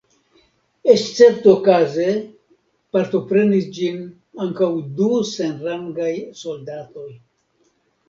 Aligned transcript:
Esceptokaze 0.93 2.07
partoprenis 2.97 3.69
ĝin 3.77 4.03
ankaǔ 4.49 4.73
du 4.99 5.15
senrangaj 5.37 6.13
soldatoj. 6.45 7.11